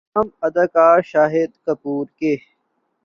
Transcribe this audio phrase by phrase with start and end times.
[0.13, 2.33] تاہم اداکار شاہد کپور کے